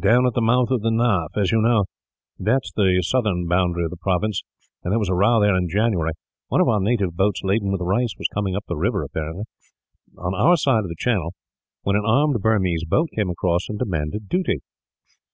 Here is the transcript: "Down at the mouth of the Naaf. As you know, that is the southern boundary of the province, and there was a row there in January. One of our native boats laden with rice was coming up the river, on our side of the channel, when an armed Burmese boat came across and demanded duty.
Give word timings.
"Down 0.00 0.24
at 0.26 0.32
the 0.32 0.40
mouth 0.40 0.70
of 0.70 0.80
the 0.80 0.88
Naaf. 0.90 1.36
As 1.36 1.52
you 1.52 1.60
know, 1.60 1.84
that 2.38 2.62
is 2.64 2.72
the 2.74 3.02
southern 3.02 3.46
boundary 3.46 3.84
of 3.84 3.90
the 3.90 3.98
province, 3.98 4.40
and 4.82 4.90
there 4.92 4.98
was 4.98 5.10
a 5.10 5.14
row 5.14 5.40
there 5.42 5.54
in 5.54 5.68
January. 5.68 6.12
One 6.46 6.62
of 6.62 6.68
our 6.68 6.80
native 6.80 7.16
boats 7.18 7.42
laden 7.44 7.70
with 7.70 7.82
rice 7.82 8.14
was 8.16 8.30
coming 8.32 8.56
up 8.56 8.64
the 8.66 8.78
river, 8.78 9.04
on 10.16 10.34
our 10.34 10.56
side 10.56 10.84
of 10.84 10.88
the 10.88 10.96
channel, 10.98 11.34
when 11.82 11.96
an 11.96 12.06
armed 12.06 12.40
Burmese 12.40 12.86
boat 12.86 13.10
came 13.14 13.28
across 13.28 13.68
and 13.68 13.78
demanded 13.78 14.30
duty. 14.30 14.60